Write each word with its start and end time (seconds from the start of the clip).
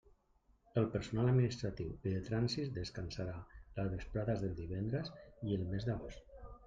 El 0.81 0.87
personal 0.93 1.27
administratiu 1.33 1.91
i 1.97 1.99
de 2.15 2.23
trànsit 2.29 2.71
descansarà 2.77 3.35
les 3.77 3.93
vesprades 3.95 4.43
dels 4.47 4.59
divendres 4.63 5.13
i 5.51 5.55
el 5.59 5.69
mes 5.75 5.87
d'agost. 5.93 6.35